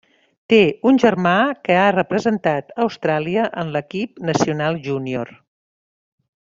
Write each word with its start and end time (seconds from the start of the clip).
Té 0.51 0.57
un 0.91 0.95
germà 1.03 1.33
que 1.67 1.75
ha 1.81 1.91
representat 1.97 2.73
a 2.77 2.79
Austràlia 2.87 3.47
en 3.65 3.73
l'equip 3.77 4.27
nacional 4.33 4.83
junior. 4.91 5.37